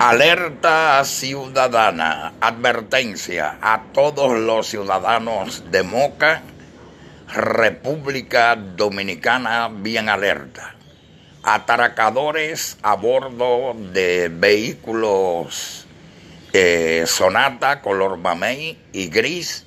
[0.00, 6.42] Alerta ciudadana, advertencia a todos los ciudadanos de Moca,
[7.26, 10.76] República Dominicana, bien alerta.
[11.42, 15.84] Atracadores a bordo de vehículos
[16.52, 19.66] eh, Sonata color mamey y gris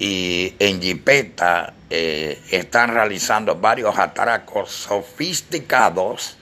[0.00, 6.36] y en Jipeta eh, están realizando varios atracos sofisticados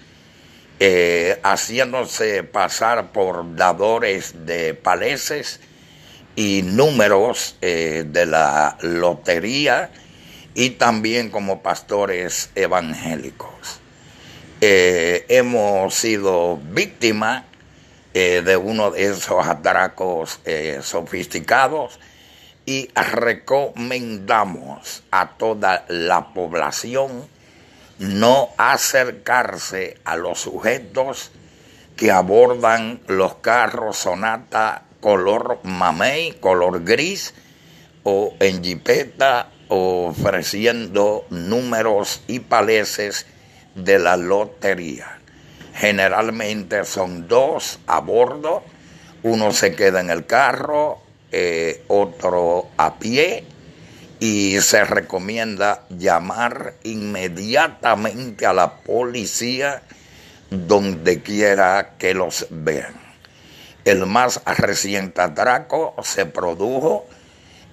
[0.82, 5.60] eh, haciéndose pasar por dadores de paleses
[6.36, 9.90] y números eh, de la lotería
[10.54, 13.78] y también como pastores evangélicos.
[14.62, 17.44] Eh, hemos sido víctimas
[18.14, 20.40] de uno de esos atracos
[20.82, 22.00] sofisticados
[22.66, 27.28] y recomendamos a toda la población
[28.00, 31.30] no acercarse a los sujetos
[31.96, 37.34] que abordan los carros Sonata color mamey, color gris
[38.02, 43.26] o en jipeta ofreciendo números y paleses
[43.74, 45.18] de la lotería.
[45.74, 48.62] Generalmente son dos a bordo,
[49.22, 53.44] uno se queda en el carro, eh, otro a pie
[54.20, 59.82] y se recomienda llamar inmediatamente a la policía
[60.50, 62.94] donde quiera que los vean.
[63.86, 67.06] El más reciente atraco se produjo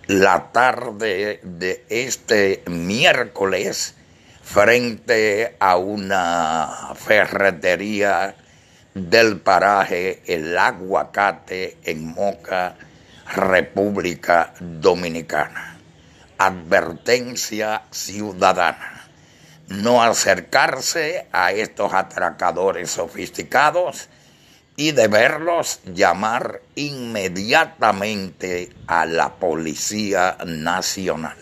[0.08, 3.96] la tarde de este miércoles
[4.42, 8.36] frente a una ferretería
[8.94, 12.78] del paraje El Aguacate en Moca,
[13.36, 15.77] República Dominicana
[16.38, 19.08] advertencia ciudadana.
[19.68, 24.10] No acercarse a estos atracadores sofisticados
[24.78, 31.36] y de verlos llamar inmediatamente a la Policía Nacional.